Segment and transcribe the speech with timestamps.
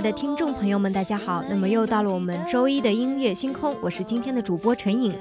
[0.00, 1.44] 的听众朋友们，大家好。
[1.50, 5.14] 那么又到了我们周一的音乐星空，我是今天的主播陈颖。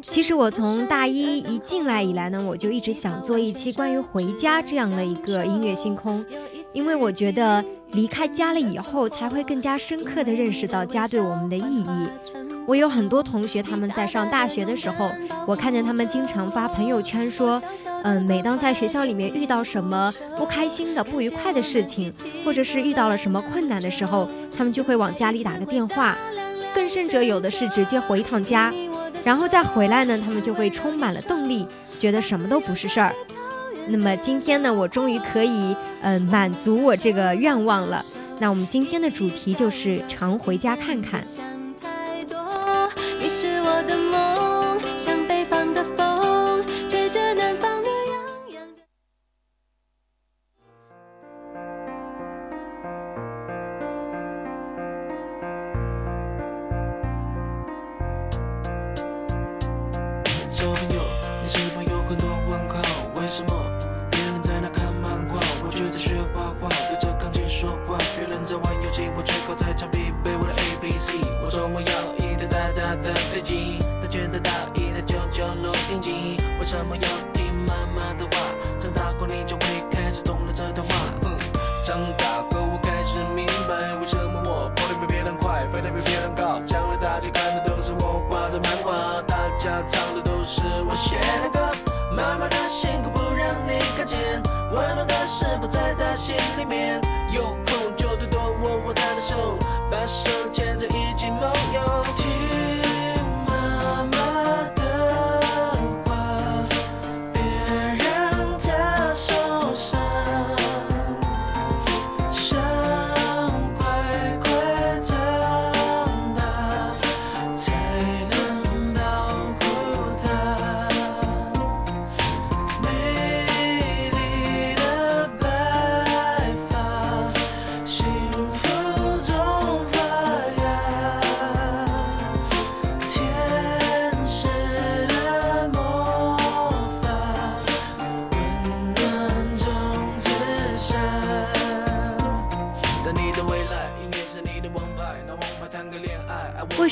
[0.00, 6.24] 其实我从大一一进来以来呢，我就一直想做一期关于回家这样的一个音乐星空，
[6.72, 12.08] 因为我觉得离开家了以后，才会更加深刻的认识到家对我们的意义。
[12.66, 15.10] 我有很多同学，他们在上大学的时候，
[15.46, 17.62] 我看见他们经常发朋友圈说，
[18.02, 22.12] 嗯，每当在学校里面遇到什么不开心的、不愉快的事情，
[22.44, 26.16] 或者是遇到了什么困难的时候，他们就会往家里打个电话，
[26.74, 28.72] 更甚者有的是直接回一趟家，
[29.22, 31.66] 然后再回来呢，他们就会充满了动力，
[32.00, 33.14] 觉得什么都不是事儿。
[33.88, 38.04] 那么今天呢，我终于可以嗯满足我这个愿望了。
[38.40, 41.22] 那我们今天的主题就是常回家看看。
[43.82, 44.15] 为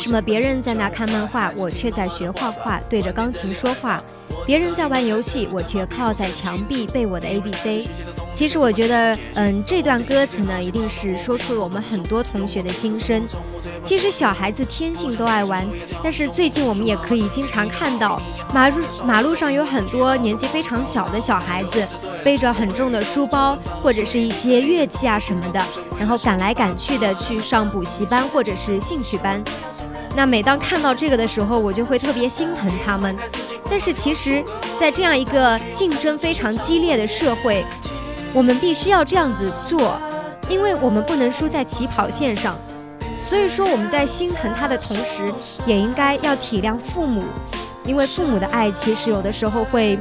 [0.05, 3.99] 什么别人在那看漫画，我却在学画画，对着钢琴说话；
[4.45, 7.89] 别人在玩游戏，我却靠在墙壁背我的 A B C。
[8.31, 13.27] 其实我觉得，嗯，这段歌词呢，一定是说出了我们很多同学的心声。
[13.83, 15.67] 其实小孩子天性都爱玩，
[16.03, 18.21] 但是最近我们也可以经常看到
[18.53, 18.77] 马路
[19.07, 21.83] 马路上有很多年纪非常小的小孩子，
[22.23, 25.65] 背着很重的书包或者是一些乐器啊什么的，
[25.99, 29.43] 然后赶来赶去的去上补习班或者是兴趣班。
[30.17, 33.17] 那每当看到这个的时候，我就会特别心疼他们。
[33.69, 34.45] 但是其实，
[34.79, 37.65] 在这样一个竞争非常激烈的社会，
[38.33, 39.99] 我们必须要这样子做，
[40.49, 42.57] 因为我们不能输在起跑线上。
[43.23, 45.33] 所以说，我们在心疼他的同时，
[45.67, 47.25] 也应该要体谅父母，
[47.85, 49.99] 因为父母的爱其实有的时候会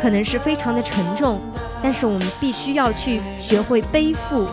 [0.00, 1.40] 可能是非常的沉重，
[1.82, 4.46] 但是我们必须要去学会背负。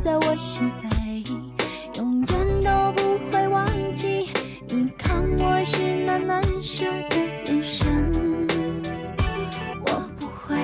[0.00, 1.28] 在我心扉，
[1.96, 3.66] 永远都不会忘
[3.96, 4.28] 记。
[4.68, 7.16] 你看我是那难舍的
[7.46, 7.88] 眼神，
[9.86, 10.56] 我不会。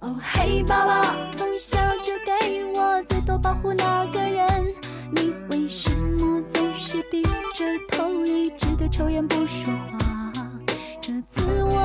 [0.00, 4.46] 哦，嘿，爸爸，从小就给我最多保护那个人，
[5.10, 10.32] 你为什么总是低着头，一直的抽烟不说话？
[11.00, 11.79] 这次我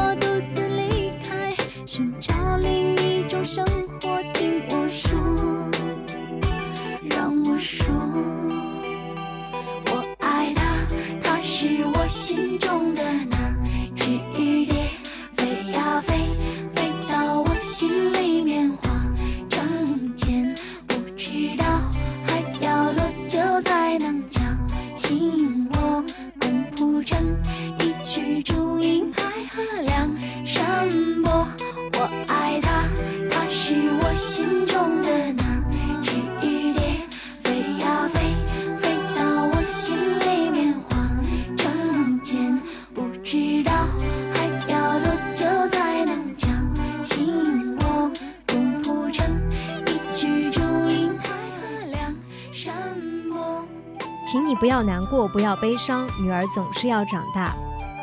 [54.65, 57.53] 不要难过，不要悲伤，女儿总是要长大。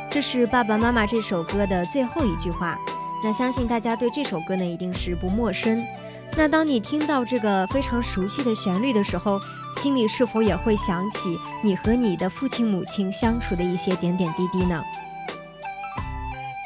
[0.08, 2.78] 这是爸爸妈妈这首歌的最后一句话，
[3.20, 5.82] 那相信大家对这首歌呢一定是不陌生。
[6.36, 9.40] 那当你听到这个非常熟悉的旋律的时候，
[9.76, 14.80] 心里是否也会想起你和你的父亲母亲相处的一些点点滴滴呢？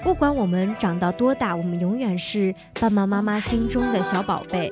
[0.04, 4.70] 不管我们长到多大，我们永远是爸爸妈妈心中的小宝贝。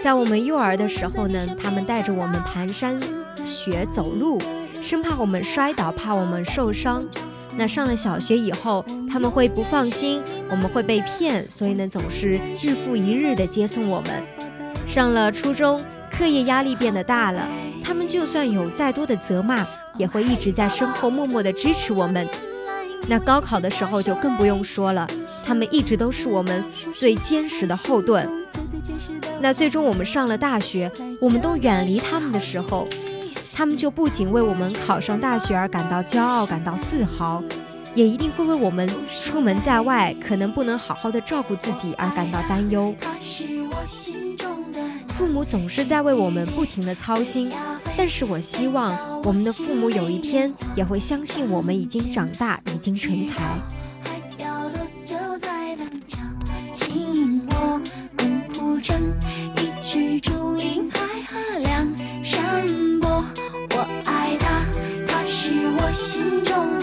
[0.00, 2.96] 在我们幼儿的时候呢，他们带着我们蹒跚
[3.44, 4.40] 学走路，
[4.82, 7.04] 生怕我们摔倒，怕我们受伤。
[7.56, 14.22] 那上了小学以后，他们会不放心我们会被骗，所以呢，总是日复一日的接送我们。
[14.86, 17.46] 上了初中，课业压力变得大了，
[17.82, 22.26] 他们就算有再多的责骂，也会一直在身后默默的支持我们。
[23.08, 25.06] 那高考的时候就更不用说了，
[25.44, 28.28] 他们一直都是我们最坚实的后盾。
[29.40, 32.86] 那最终我们上了大学，我们都远离他们的时候。
[33.60, 37.42] 他们就不仅为我们考上大学而感到骄傲、感到自豪，
[37.94, 38.88] 也一定会为我们
[39.20, 42.94] 出门在外可能不能好好的照顾自己而感到担忧。
[45.08, 47.52] 父母总是在为我们不停的操心，
[47.98, 53.44] 但是我希望我们的父母有一天也会相信我们已经长大，已经成才。
[63.80, 64.62] 我爱他
[65.08, 66.79] 他是我心中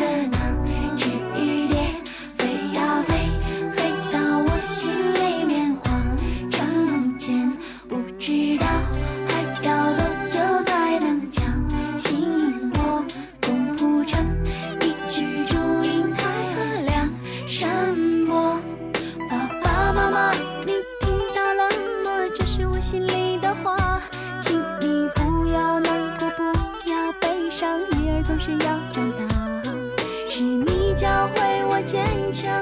[31.87, 32.61] 坚强，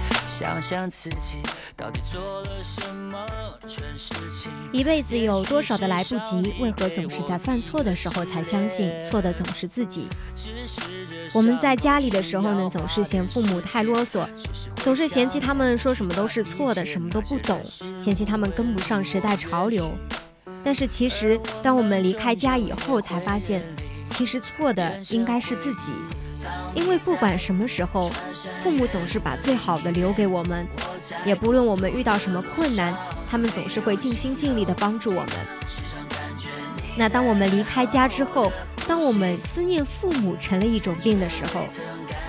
[0.31, 1.39] 想想自己
[1.75, 3.19] 到底做了什么
[3.67, 4.49] 蠢事情。
[4.71, 6.53] 一辈子有多少的来不及？
[6.61, 10.07] 为何总是在犯错的时候才相信错的总是自己？
[11.33, 14.25] 我们在家里的时候呢，总是嫌父母太啰嗦，
[14.77, 17.61] 总是嫌弃他们说什么都是错的，什么都不懂，
[17.99, 19.93] 嫌弃他们跟不上时代潮流。
[20.63, 23.61] 但是其实，当我们离开家以后，才发现，
[24.07, 25.91] 其实错的应该是自己。
[26.73, 28.11] 因为不管什么时候，
[28.61, 30.65] 父母总是把最好的留给我们，
[31.25, 32.95] 也不论我们遇到什么困难，
[33.29, 35.29] 他们总是会尽心尽力的帮助我们。
[36.97, 38.51] 那当我们离开家之后，
[38.87, 41.65] 当我们思念父母成了一种病的时候，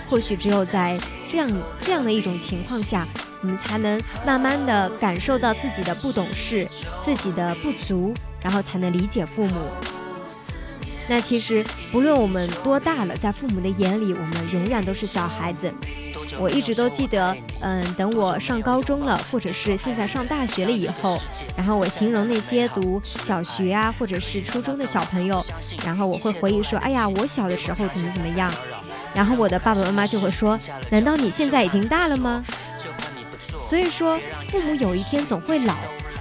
[0.09, 1.50] 或许只有在这样
[1.81, 3.07] 这样的一种情况下，
[3.42, 6.66] 我们才能慢慢的感受到自己的不懂事，
[7.00, 9.54] 自己的不足，然后才能理解父母。
[11.09, 15.73] 那其实不论我们多大了，在父母的眼里，我们永远都是小孩子。
[16.38, 21.21] 我一直都记得，嗯，等我上高中了，或者是现在上大学了以后，
[21.56, 25.44] 然后我形容那些读小学啊，或者是初中的小朋友，
[25.85, 28.50] 然后我会回忆说，哎呀，我小的时候怎么怎么样。
[29.12, 32.42] 然后我的爸爸妈妈就会说，难道你现在已经大了吗？
[33.61, 34.18] 所以说，
[34.49, 35.76] 父母有一天总会老，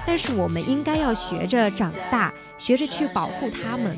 [0.05, 3.97] 但是我们应该要学着长大，学着去保护他们。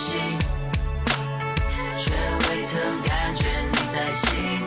[0.00, 0.18] 心。
[1.98, 2.10] 却
[2.48, 4.66] 未曾感觉你在心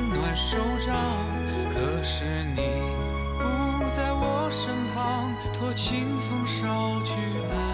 [0.35, 0.95] 手掌，
[1.73, 2.61] 可是你
[3.37, 3.43] 不
[3.95, 7.11] 在我身旁，托清风捎去
[7.53, 7.70] 安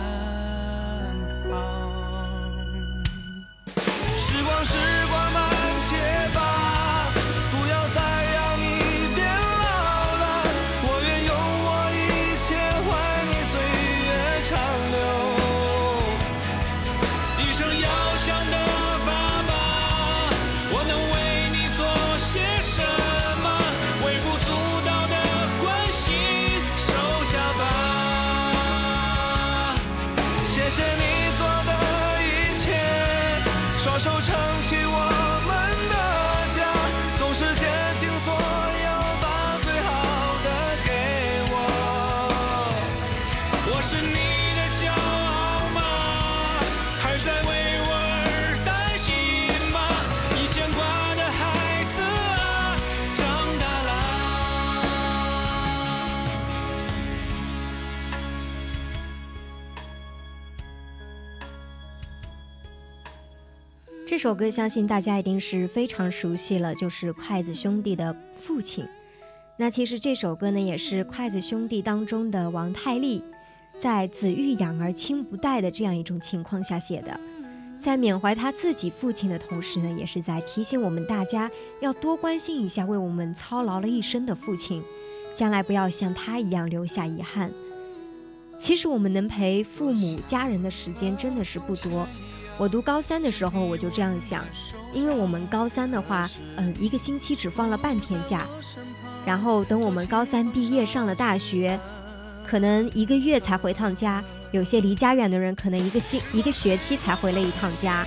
[64.18, 68.84] 这首歌相信大家一定是非常熟悉了，就是筷子兄弟的父亲。
[69.58, 73.24] 那其实这首歌呢，也是筷子兄弟当中的王太利，
[73.80, 77.20] 在子欲养而亲不待的这样一种情况下写的。
[77.80, 84.82] 在缅怀他自己父亲的同时呢，也是在提醒我们大家要多关心一下为我们操劳了一生的父亲，
[85.36, 87.52] 将来不要像他一样留下遗憾。
[88.58, 92.08] 其实我们能陪父母家人的时间真的是不多。
[92.58, 94.44] 我读高三的时候，我就这样想，
[94.92, 98.46] 因为我们高三的话，嗯，一个星期只放了半天假，
[99.26, 101.80] 然后等我们高三毕业上了大学，
[102.48, 108.04] 可能一个月才回趟家，有些离家远的人可能一个星一个学期才回了一趟家，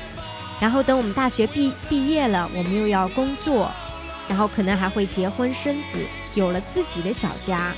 [0.61, 3.71] 然后等我们大学毕毕业了，我们又要工作，
[4.29, 5.97] 然后可能还会结婚生子，
[6.35, 7.73] 有了自己的小家。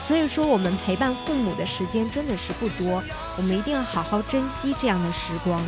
[0.00, 3.00] 所以说，我们陪伴父母的时间真的是不多，
[3.36, 5.62] 我们一定要好好珍惜这样的时光。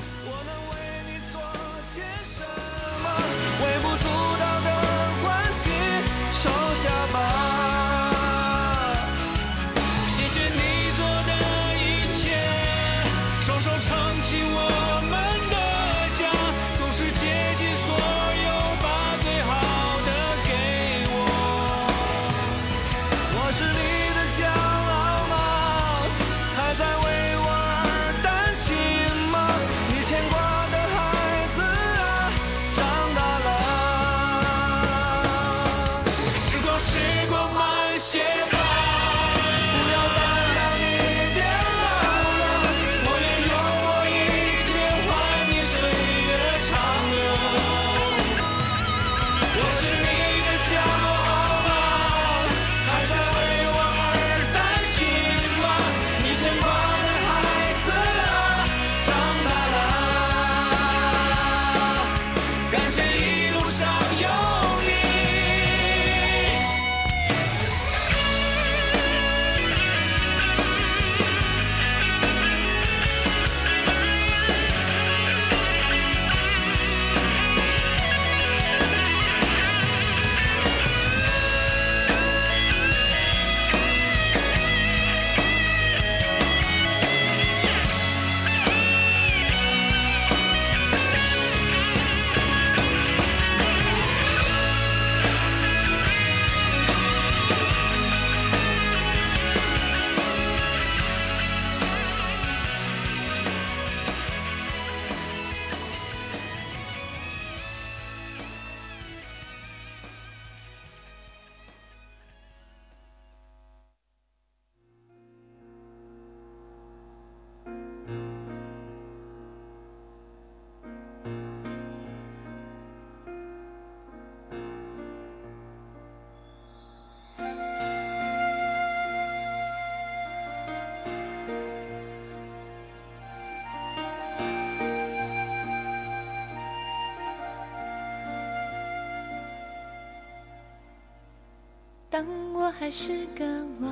[142.14, 143.44] 当我还是个
[143.80, 143.88] 娃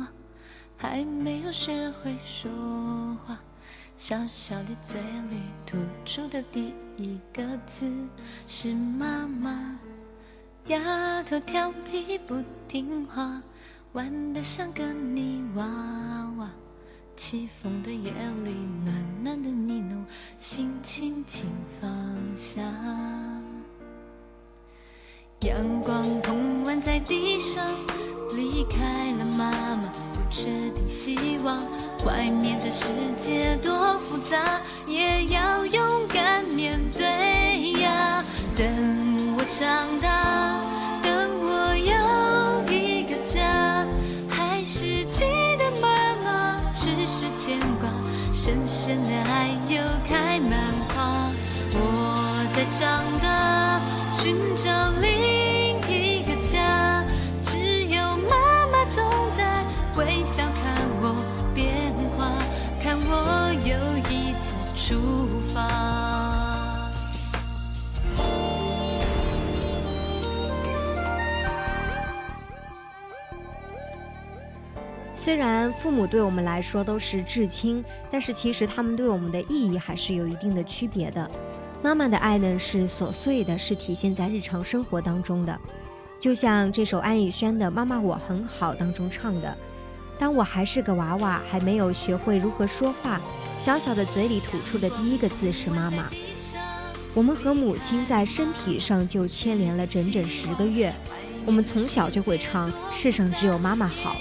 [0.00, 0.08] 娃，
[0.76, 2.50] 还没有学会说
[3.24, 3.38] 话，
[3.96, 7.88] 小小的嘴里吐出的第一个字
[8.48, 9.78] 是妈妈。
[10.66, 13.40] 丫头调皮不听话，
[13.92, 15.64] 玩得像个泥娃
[16.38, 16.50] 娃。
[17.14, 18.10] 起风的夜
[18.42, 18.50] 里，
[18.84, 20.04] 暖暖的呢喃，
[20.36, 21.48] 心轻轻
[21.80, 21.88] 放
[22.34, 22.60] 下。
[25.40, 25.95] 阳光
[26.86, 27.64] 在地上，
[28.36, 31.58] 离开了妈妈，不确定希望。
[32.06, 38.24] 外面的世界多复杂，也要勇敢面对呀。
[38.56, 38.64] 等
[39.36, 40.60] 我长大，
[41.02, 43.84] 等我有一个家，
[44.30, 45.24] 还是记
[45.58, 47.90] 得妈妈只是牵挂，
[48.32, 50.72] 深深的爱又开满
[75.26, 81.28] 虽然父母对我们来说都是至亲，但是其实他们对我们的意义还是有一定的区别的。
[81.82, 85.60] 妈妈的爱呢是琐碎的，是体现在日常生活当中的。
[86.20, 89.52] 就像这首安以轩的《妈妈我很好》当中唱的
[90.16, 93.20] ：“当我还是个娃娃，还没有学会如何说话，
[93.58, 96.08] 小小的嘴里吐出的第一个字是妈妈。”
[97.14, 100.94] 我们和母亲在身体上就牵连了整整十个月，
[101.44, 104.14] 我们从小就会唱“世上只有妈妈好”。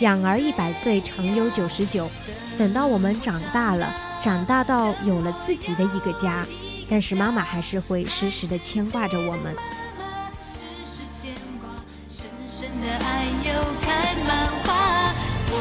[0.00, 2.08] 养儿一百岁，常忧九十九。
[2.56, 6.46] 等到我们长大了，长大到有了自己的一个家，
[6.88, 9.54] 但是妈妈还是会时时的牵挂着我们。
[12.80, 15.12] 的爱又开满花。
[15.50, 15.52] 我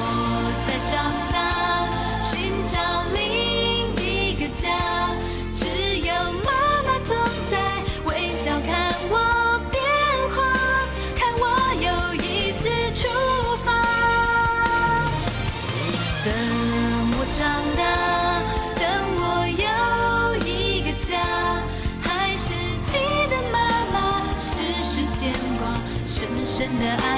[0.67, 1.26] 在长
[26.79, 27.16] 深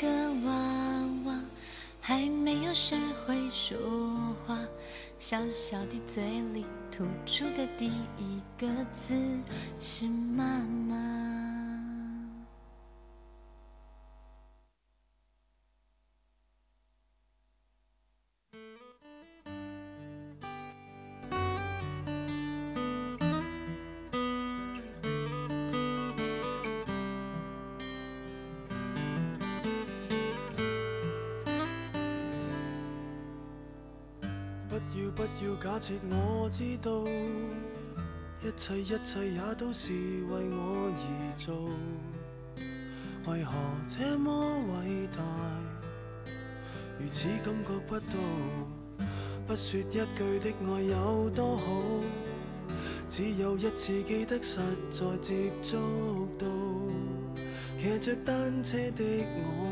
[0.00, 0.08] 个
[0.44, 0.52] 娃
[1.24, 1.40] 娃，
[2.00, 3.76] 还没有学会说
[4.46, 4.58] 话，
[5.18, 9.14] 小小的嘴里吐出的第一个字
[9.80, 11.65] 是妈妈。
[35.86, 36.90] 要假設我知道，
[38.42, 40.98] 一切一切也都是为我而
[41.36, 41.70] 做，
[43.30, 43.52] 为何
[43.86, 45.22] 这么伟大？
[46.98, 48.18] 如此感觉不到，
[49.46, 51.64] 不说一句的爱有多好，
[53.08, 55.76] 只有一次记得实在接触
[56.36, 56.46] 到，
[57.78, 59.04] 骑着单车的
[59.38, 59.65] 我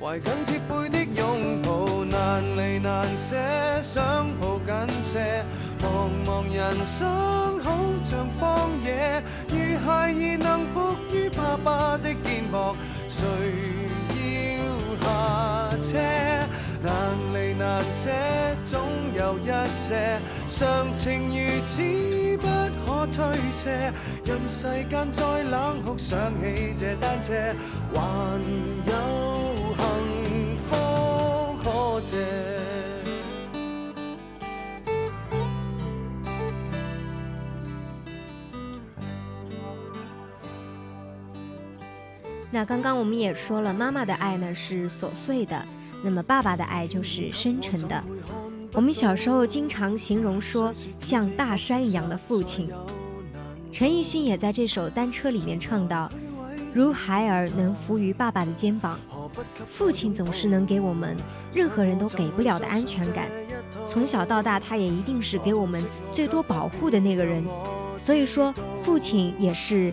[0.00, 0.06] 倆。
[0.06, 5.44] 懷緊貼背的擁抱，難離難捨，想抱緊些。
[5.80, 7.70] 茫茫人生好
[8.02, 12.74] 像荒野，如孩兒能伏於爸爸的肩膊，
[13.08, 13.24] 誰
[14.14, 14.24] 要
[15.02, 15.98] 下車？
[16.82, 16.92] 難
[17.34, 18.10] 離難捨，
[18.64, 18.80] 總
[19.14, 21.82] 有一些常情如此
[22.38, 22.46] 不
[22.86, 23.16] 可推
[23.52, 23.92] 卸。
[24.24, 27.32] 任世間再冷酷，想起這單車，
[27.94, 28.40] 還
[28.86, 29.25] 有
[42.56, 45.62] 那刚刚我们也说了，妈妈的爱呢是琐碎的。
[46.02, 48.02] 那么爸爸的爱就是深沉的。
[48.72, 52.70] 我们小时候经常形容说像大山一样的父亲。
[53.70, 56.10] 陈奕迅也在这首《单车》里面唱到
[56.72, 58.98] ：“如孩儿能伏于爸爸的肩膀，
[59.66, 61.14] 父亲总是能给我们
[61.52, 63.28] 任何人都给不了的安全感。
[63.84, 67.44] 从小到大，他也一定是给我们最多保护的那个人。
[67.98, 69.92] 所以说，父亲也是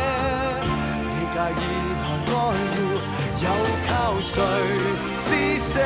[4.21, 4.41] 谁
[5.15, 5.79] 施舍？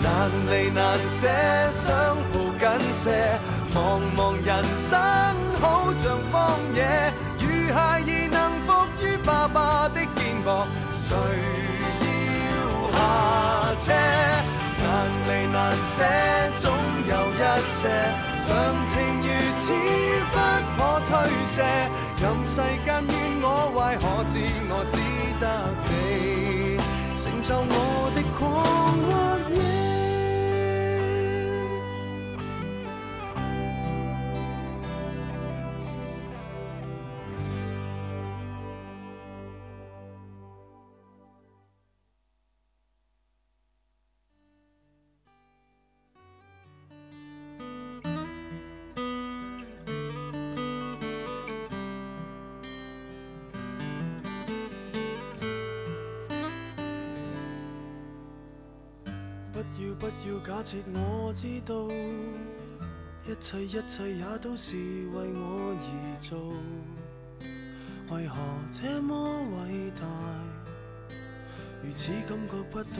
[0.00, 1.28] 难离难舍，
[1.84, 3.04] 想抱紧些。
[3.74, 3.76] 茫
[4.16, 4.90] 茫人生
[5.60, 6.78] 好像荒野，
[7.38, 8.66] 如孩儿能伏
[9.04, 10.48] 于爸爸的肩膊，
[10.94, 11.14] 谁
[12.48, 12.50] 要
[12.90, 12.96] 下
[13.84, 13.86] 车？
[14.78, 14.84] 难
[15.28, 15.56] 离难
[15.94, 15.98] 舍，
[16.58, 16.64] 总
[17.36, 17.82] 一些
[18.46, 18.48] 常
[18.86, 19.28] 情如
[19.60, 19.64] 此
[20.32, 20.34] 不
[20.76, 21.10] 可推
[21.54, 21.56] 卸。
[22.18, 23.46] 任世间怨我
[23.76, 24.34] 坏，可知
[24.70, 24.96] 我只
[25.38, 25.44] 得
[25.84, 25.90] 你
[27.22, 27.70] 承受我
[28.14, 28.40] 的狂
[60.66, 61.88] 要假设我知道，
[63.24, 64.74] 一切一切也都是
[65.14, 66.52] 为我而做。
[68.10, 68.36] 为何
[68.72, 70.02] 这么伟大，
[71.84, 72.98] 如此感觉不到？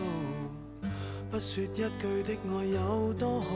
[1.28, 3.48] 不说一句的爱有多好，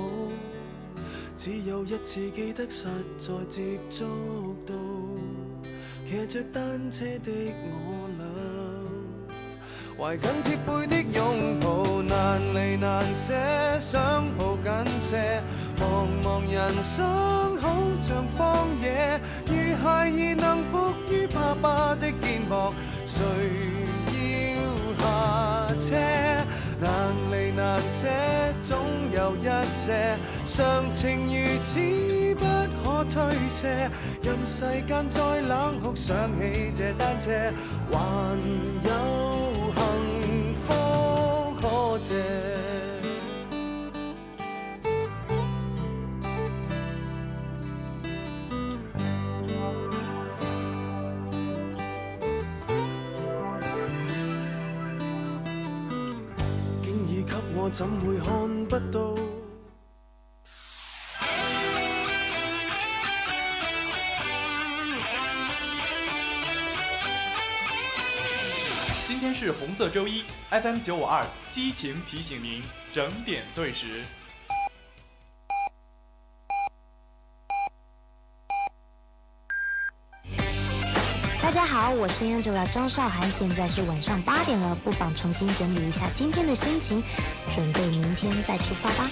[1.37, 4.75] 只有一次记得实在接触到，
[6.05, 7.31] 骑着单车的
[7.63, 8.10] 我。
[10.01, 13.35] 怀紧贴背的拥抱，难离难舍，
[13.79, 15.43] 想抱紧些。
[15.77, 17.69] 茫茫人生好
[18.01, 22.73] 像荒野，如孩儿能伏于爸爸的肩膊，
[23.05, 23.23] 谁
[24.17, 24.59] 要
[24.97, 25.91] 下车？
[26.81, 26.89] 难
[27.31, 28.09] 离难舍，
[28.63, 28.79] 总
[29.13, 29.45] 有一
[29.85, 31.79] 些常情如此
[32.37, 32.45] 不
[32.83, 33.91] 可推卸。
[34.23, 37.53] 任世间再冷酷，想起这单车，
[37.93, 37.99] 还
[38.89, 39.10] 有
[57.73, 59.15] 怎会看不到？
[69.07, 74.05] 今天是红色周一，FM 九五二激情提醒您整点对时。
[81.51, 87.03] 大家好，我是 Angela 张韶涵，现在是晚上八点了，不妨重新整理一下今天的心情，
[87.51, 89.11] 准备明天再出发吧。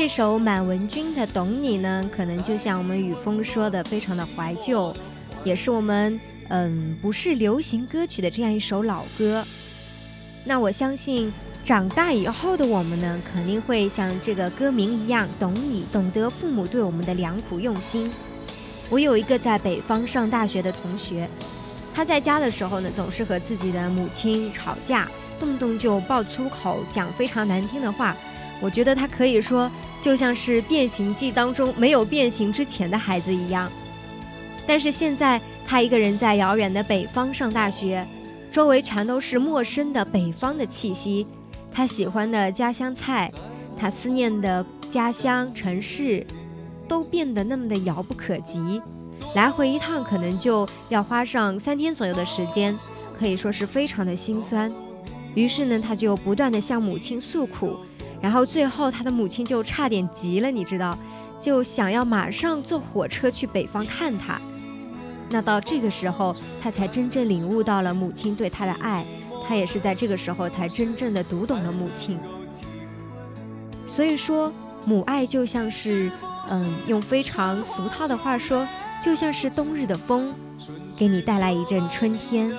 [0.00, 4.94] 这首满文军的《懂你》呢，可能就像我们雨峰说的，非常的怀旧，
[5.44, 9.44] 也是我们嗯不是流行歌曲的这样一首老歌。
[10.42, 11.30] 那我相信
[11.62, 18.10] 长大以后的我们呢，肯定会像这个歌名一样，懂你，懂得父母对我们的良苦用心。
[18.88, 21.28] 我有一个在北方上大学的同学，
[21.94, 25.06] 他在家的时候呢，总是和自己的母亲吵架，
[25.38, 28.16] 动不动就爆粗口，讲非常难听的话。
[28.62, 33.70] 我觉得他可以说就像是《变形记》当中没有变形之前的孩子一样。
[34.66, 38.06] 但是现在他一个人在遥远的北方上大学，
[38.50, 41.26] 周围全都是陌生的北方的气息。
[41.72, 43.30] 他喜欢的家乡菜，
[43.76, 46.26] 他思念的家乡城市，
[46.88, 48.80] 都变得那么的遥不可及。
[49.34, 52.76] 来回一趟可能就要花上三天左右的时间，
[53.18, 54.72] 可以说是非常的心酸。
[55.34, 57.76] 于是呢，他就不断的向母亲诉苦。
[58.20, 60.96] 然后最后，他的母亲就差点急了，你知道，
[61.38, 64.40] 就想要马上坐火车去北方看他。
[65.30, 69.06] 那到这个时候，他才真正领悟到了母亲对他的爱，
[69.46, 72.18] 他也是在这个时候才真正的读懂了母亲。
[73.86, 74.52] 所以说，
[74.84, 76.10] 母爱就像是，
[76.48, 78.66] 嗯，用非常俗套的话说，
[79.02, 80.34] 就像是冬日的风，
[80.96, 82.52] 给你带来一阵春天。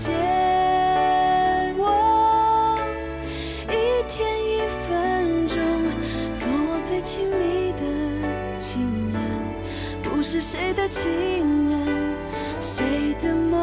[0.00, 0.12] 手借
[1.76, 2.74] 我，
[3.68, 5.58] 一天一分钟，
[6.34, 9.20] 做我最亲密的情人，
[10.02, 12.16] 不是谁的情人，
[12.62, 13.58] 谁的某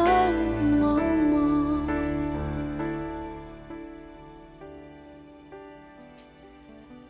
[0.78, 1.82] 某某。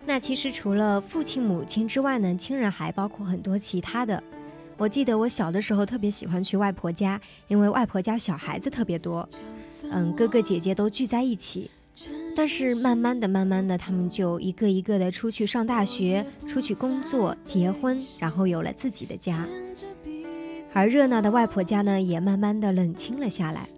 [0.06, 4.22] 那其实除了父亲、母亲之外呢，亲人还包括很多其他的。
[4.78, 9.28] 我记得我小的时候特别喜欢去外婆家，因为外婆家小孩子特别多，
[9.90, 11.68] 嗯，哥哥姐姐都聚在一起。
[12.36, 19.44] 但是慢慢的、慢慢的，他们就一个一个的出去上大学、出去工作、结婚，然后有了自己的家。
[20.72, 23.68] 而热闹的外婆家呢，也慢慢的冷清了下来。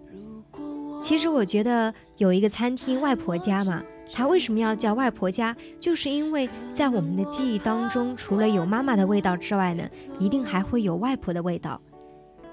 [1.01, 3.81] 其实我觉得有一个餐厅外婆家嘛，
[4.13, 5.55] 它为什么要叫外婆家？
[5.79, 9.89] 就是因为在我们的记忆当中，除了有妈妈的味道之外呢，
[10.19, 11.81] 一定还会有外婆的味道。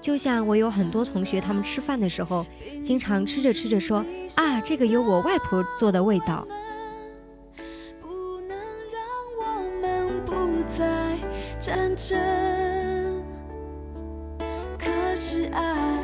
[0.01, 2.45] 就像我有很多同学，他们吃饭的时候，
[2.83, 4.03] 经常吃着吃着说
[4.35, 6.47] 啊，这个有我外婆做的味道。
[8.01, 8.57] 不能
[8.93, 9.01] 让
[9.37, 10.33] 我们不
[10.77, 11.17] 再
[11.59, 12.17] 战争。
[14.77, 15.99] 可是爱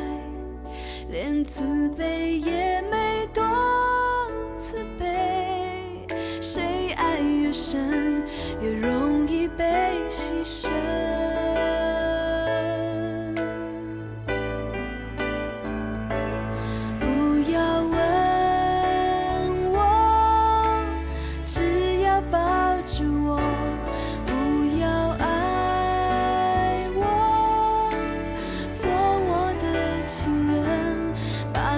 [1.08, 3.05] 连自卑也没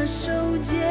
[0.08, 0.87] 手间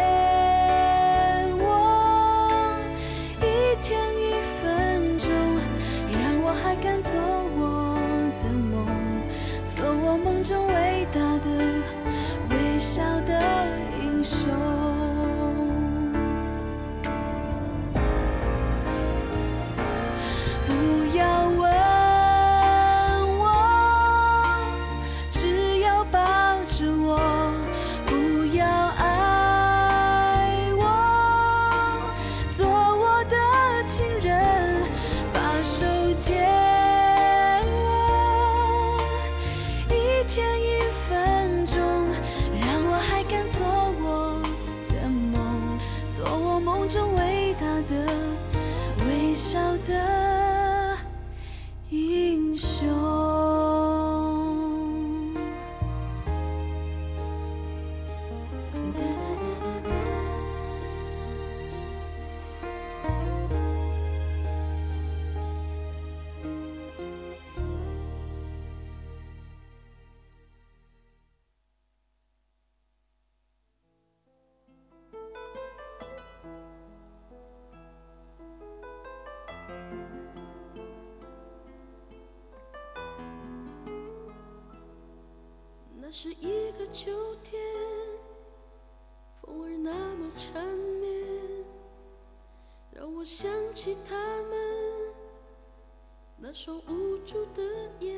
[96.67, 97.63] 双无助的
[98.01, 98.13] 眼，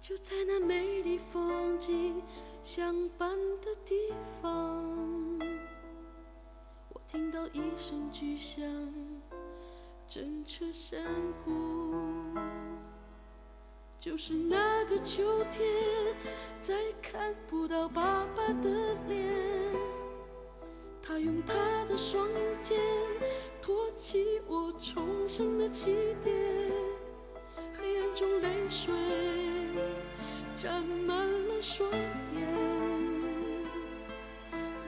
[0.00, 2.22] 就在那美丽风景
[2.62, 5.36] 相伴的地方，
[6.90, 8.64] 我听到一声巨响，
[10.06, 11.02] 震彻山
[11.44, 11.92] 谷。
[13.98, 15.66] 就是那个秋天，
[16.60, 19.34] 再看不到爸爸的脸。
[21.02, 22.28] 他用他的双
[22.62, 22.80] 肩
[23.60, 25.92] 托起我重生的起
[26.22, 26.32] 点，
[28.14, 28.94] 中泪水
[30.54, 32.46] 沾满了双眼。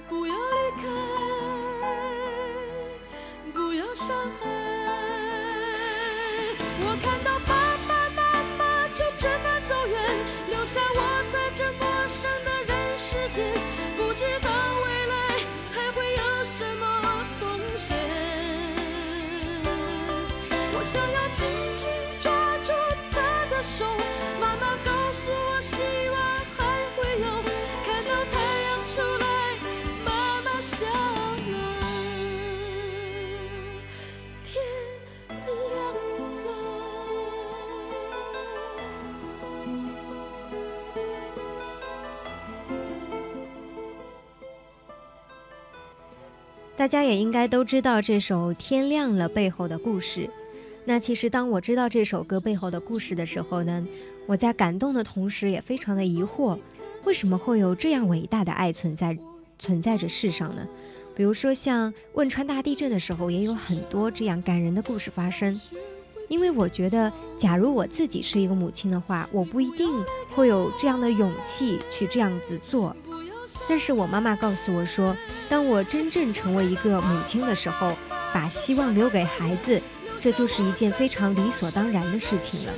[0.09, 0.87] 不要离开，
[3.53, 4.07] 不要伤
[4.41, 4.56] 害。
[46.87, 50.31] 大家也应该都知道这首《天亮了》背后的故事。
[50.85, 53.85] 那其实当我知道这首歌背后的故事的时候呢，
[54.25, 56.57] 我在感动的同时也非常的疑惑，
[57.03, 59.19] 为什么会有这样伟大的爱存在
[59.59, 60.65] 存在着世上呢？
[61.17, 65.61] 比如说像汶川大地震的时候，也有很多这样感人的故事发生。
[66.29, 69.91] 因为我觉得，假如我自己是一个母亲的话，我不一定
[70.37, 72.95] 会有这样的勇气去这样子做。
[73.69, 75.17] 但是我妈妈告诉我说，
[75.49, 77.97] 当我真正成为一个母亲的时候，
[78.33, 79.81] 把希望留给孩子，
[80.21, 82.73] 这就是一件非常理所当然的事情了。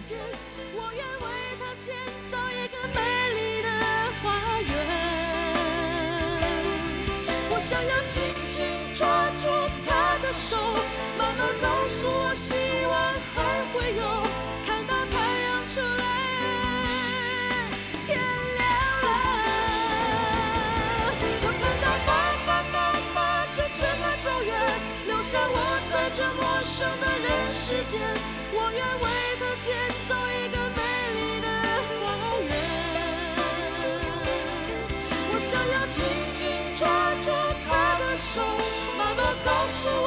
[27.90, 28.00] 间。
[28.52, 29.06] 我愿为
[29.38, 29.66] 他建
[30.06, 30.80] 造一个美
[31.14, 31.48] 丽的
[32.00, 32.02] 花
[32.40, 32.50] 园。
[35.30, 35.96] 我想要紧
[36.34, 36.40] 紧
[36.76, 36.80] 抓
[37.22, 37.26] 住
[37.66, 37.68] 他
[37.98, 38.40] 的手，
[38.98, 40.06] 妈妈告诉我，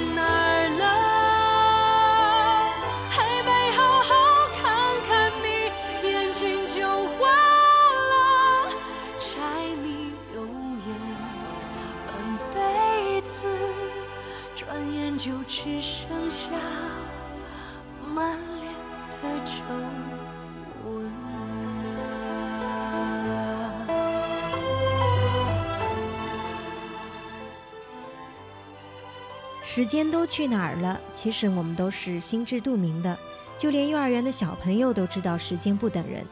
[29.73, 30.99] 时间都去哪儿了？
[31.13, 33.17] 其实我们都是心知肚明的，
[33.57, 36.25] 就连幼儿园的小朋友都知道时间不等人。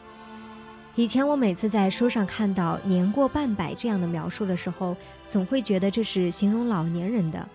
[0.95, 4.93] 以前我每次在书上看到“年过半百”这样的描述的时候，
[5.29, 7.47] 总会觉得这是形容老年人的。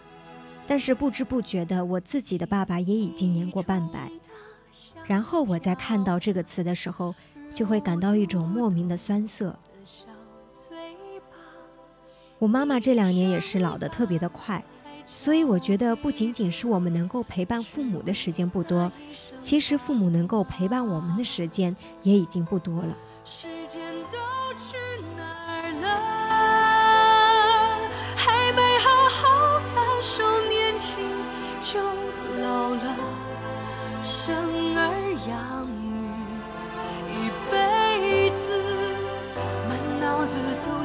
[0.66, 4.11] 但是不知不觉的，我自己的爸爸也已经年过半百。
[5.05, 7.14] 然后我在看到这个词的时候，
[7.53, 9.55] 就会感到一种莫名的酸涩。
[12.39, 14.64] 我妈妈这两年也是老得特别的快，
[15.07, 18.90] 所以我觉得不仅仅是我们能够陪伴父母的时间不多，
[19.42, 22.96] 其实父母能够陪伴我们的时间也已经不多了。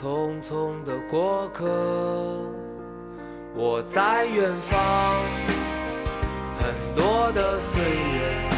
[0.00, 1.66] 匆匆的过客。
[3.54, 4.80] 我在远方，
[6.58, 8.48] 很多的岁月，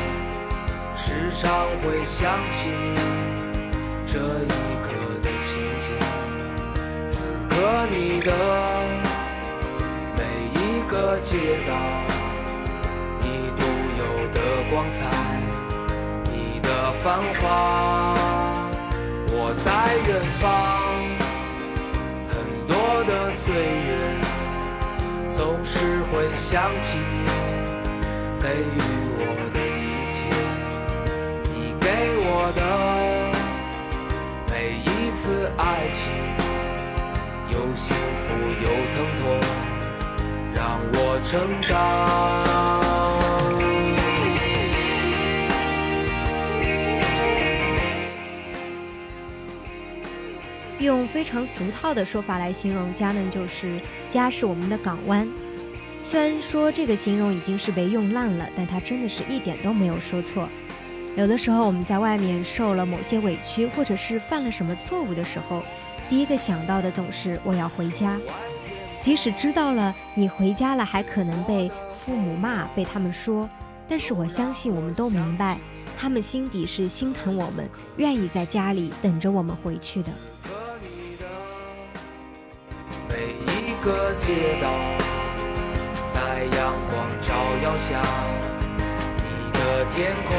[0.96, 3.72] 时常会想起你
[4.06, 4.48] 这一
[4.84, 5.90] 刻的情景。
[7.10, 7.56] 此刻
[7.90, 8.30] 你的
[10.16, 10.22] 每
[10.54, 11.74] 一个街道，
[13.20, 13.62] 你独
[13.98, 14.38] 有的
[14.70, 15.10] 光彩，
[16.32, 18.14] 你的繁华。
[19.34, 20.81] 我在远方，
[23.52, 23.92] 岁月。
[25.34, 25.78] 总是
[26.10, 27.26] 会想起你
[28.40, 28.80] 给予
[29.18, 29.20] 我
[29.52, 30.16] 的一切，
[31.52, 31.86] 你给
[32.24, 32.60] 我的
[34.48, 36.00] 每一次爱情，
[37.50, 38.26] 有幸福
[38.62, 39.22] 有疼痛，
[40.54, 41.30] 让我成
[41.60, 43.01] 长。
[50.84, 55.28] 用非常俗套的说法来形容家呢，就是家是我们的港湾。
[56.04, 60.48] 虽然说这个形容已经是被用烂了，但它真的是一点都没有说错。
[61.14, 65.62] 有的时候我们在外面受了某些委屈，或者是犯了什么错误的时候，
[66.08, 68.18] 第一个想到的总是我要回家。
[69.00, 73.48] 即使知道了你回家了，还可能被父母骂，被他们说，
[73.86, 75.58] 但是我相信我们都明白，
[75.98, 80.08] 他们心底是心疼我们，愿意在家里等着我们回去的。
[83.84, 84.68] 个街道，
[86.14, 88.00] 在阳光照耀下，
[89.16, 90.30] 你的天空。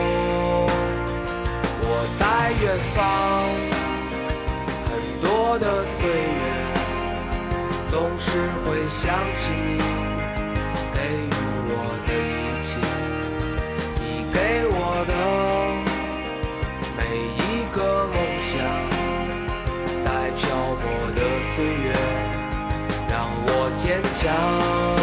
[1.81, 1.87] 我
[2.17, 2.23] 在
[2.61, 2.63] 远
[2.95, 3.03] 方，
[4.87, 4.91] 很
[5.21, 6.47] 多的岁月，
[7.89, 8.31] 总是
[8.63, 9.81] 会想起你
[10.93, 11.29] 给予
[11.67, 11.73] 我
[12.07, 12.79] 的一切，
[13.99, 14.01] 你
[14.33, 14.37] 给
[14.69, 14.73] 我
[15.05, 15.11] 的
[24.23, 25.02] 坚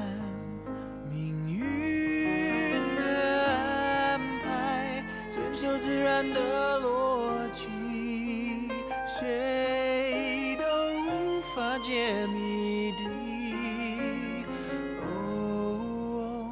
[5.61, 7.69] 就自然的逻辑，
[9.07, 10.65] 谁都
[11.05, 13.03] 无法解谜底。
[15.05, 16.49] 哦，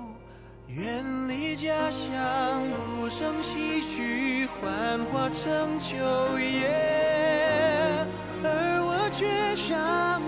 [0.67, 5.97] 远离家乡，不胜唏嘘，幻化成秋
[6.37, 6.69] 叶，
[8.43, 10.21] 而我却像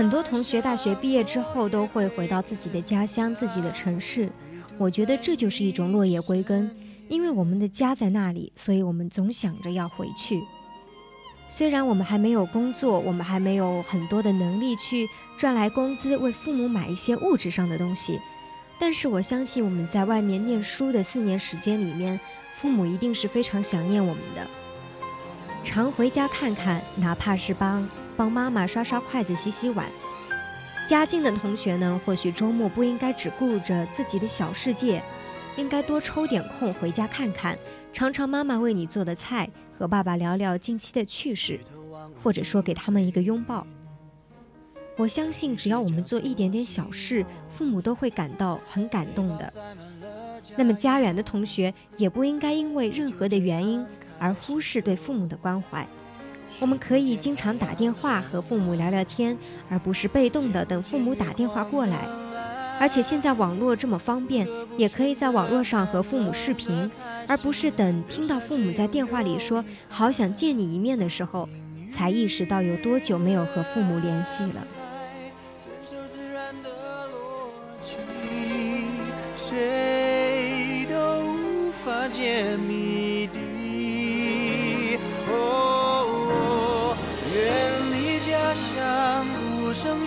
[0.00, 4.32] 很多同学大学毕业之后都会回到自己的家乡、自己的城市。
[4.78, 6.74] 我觉得这就是一种落叶归根，
[7.10, 10.40] 因为我们的家在那里，所以我们总想着要回去。
[11.50, 18.18] 虽然我们还没有工作，我们还没有很多的能力去赚来工资，为父母买一些物质上的东西，
[18.78, 22.18] 但是我相信我们在外面念书的四年时间里面，
[22.56, 24.48] 父母一定是非常想念我们的。
[25.62, 27.86] 常回家看看，哪怕是帮
[28.20, 29.88] 帮妈妈刷刷筷子、洗洗碗。
[30.86, 35.02] 家境的同学呢，或许周末不应该只顾着自己的小世界，
[35.56, 37.58] 应该多抽点空回家看看，
[37.94, 39.48] 尝尝妈妈为你做的菜，
[39.78, 41.58] 和爸爸聊聊近期的趣事，
[42.22, 43.66] 或者说给他们一个拥抱。
[44.98, 49.50] 我相信，只要我们做一点点小事，父母都会感到很感动的。
[50.58, 53.82] 那么，家远的同学也不应该因为任何的原因。
[54.18, 55.88] 而忽视对父母的关怀，
[56.60, 59.36] 我们可以经常打电话和父母聊聊天，
[59.68, 62.06] 而不是被动的等父母打电话过来。
[62.78, 64.46] 而且现在网络这么方便，
[64.76, 66.90] 也可以在网络上和父母视频，
[67.26, 71.48] 而不是等听到父母在电话里说“好想见你一面”的时候，
[71.90, 74.66] 才意识到有多久没有和父母联系了。
[79.36, 82.89] 谁都无法解谜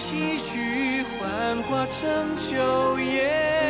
[0.06, 3.63] 唏嘘幻化成秋叶，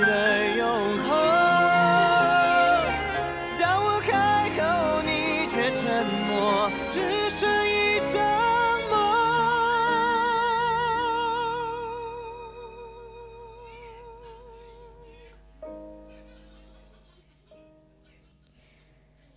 [0.00, 1.30] 的永恒。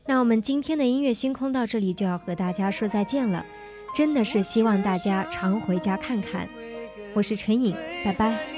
[0.06, 3.44] 那我们今天的音乐星空到这里就要和大家说再见了。
[3.96, 6.48] 真的是希望大家常回家看看。
[7.14, 8.53] 我是陈颖，拜拜。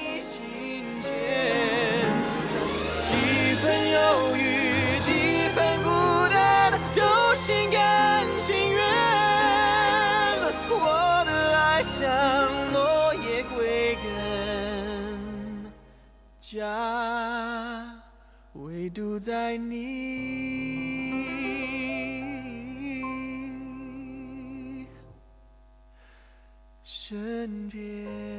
[18.96, 20.56] 独在你。
[26.82, 28.35] 身边。